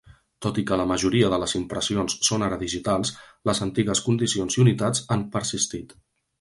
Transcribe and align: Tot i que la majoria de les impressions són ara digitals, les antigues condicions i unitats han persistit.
Tot 0.43 0.55
i 0.61 0.61
que 0.69 0.77
la 0.79 0.85
majoria 0.91 1.29
de 1.33 1.39
les 1.43 1.53
impressions 1.59 2.17
són 2.29 2.47
ara 2.49 2.59
digitals, 2.63 3.13
les 3.51 3.63
antigues 3.69 4.05
condicions 4.09 4.59
i 4.59 4.67
unitats 4.67 5.07
han 5.17 5.31
persistit. 5.39 5.99